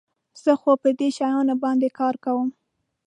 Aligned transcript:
زه 0.43 0.51
خو 0.61 0.71
په 0.81 0.89
دې 0.99 1.09
شیانو 1.17 1.55
باندي 1.63 1.89
کار 1.99 2.15
کوم. 2.25 2.49